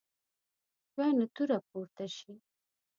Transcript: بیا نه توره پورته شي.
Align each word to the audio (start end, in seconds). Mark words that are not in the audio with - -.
بیا 0.95 1.07
نه 1.17 1.25
توره 1.35 1.57
پورته 1.67 2.05
شي. 2.15 2.31